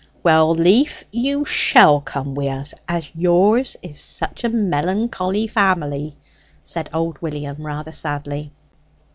"Well, 0.23 0.55
Leaf, 0.55 1.03
you 1.11 1.45
shall 1.45 2.01
come 2.03 2.33
wi' 2.33 2.47
us 2.47 2.73
as 2.87 3.11
yours 3.13 3.77
is 3.83 3.99
such 3.99 4.43
a 4.43 4.49
melancholy 4.49 5.45
family," 5.45 6.15
said 6.63 6.89
old 6.91 7.21
William 7.21 7.63
rather 7.63 7.91
sadly. 7.91 8.51